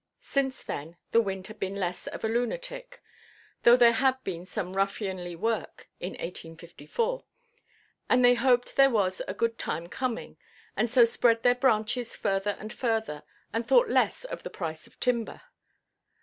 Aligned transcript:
Since 0.23 0.63
then 0.63 0.97
the 1.11 1.21
wind 1.21 1.45
had 1.45 1.59
been 1.59 1.75
less 1.75 2.07
of 2.07 2.23
a 2.23 2.27
lunatic 2.27 3.03
(although 3.63 3.77
there 3.77 3.91
had 3.91 4.17
been 4.23 4.45
some 4.47 4.73
ruffianly 4.75 5.35
work 5.35 5.89
in 5.99 6.13
1854), 6.13 7.23
and 8.09 8.25
they 8.25 8.33
hoped 8.33 8.75
there 8.77 8.89
was 8.89 9.21
a 9.27 9.35
good 9.35 9.59
time 9.59 9.85
coming, 9.89 10.37
and 10.75 10.89
so 10.89 11.05
spread 11.05 11.43
their 11.43 11.53
branches 11.53 12.15
further 12.15 12.57
and 12.59 12.73
further, 12.73 13.21
and 13.53 13.67
thought 13.67 13.89
less 13.89 14.23
of 14.25 14.41
the 14.41 14.49
price 14.49 14.87
of 14.87 14.99
timber. 14.99 15.41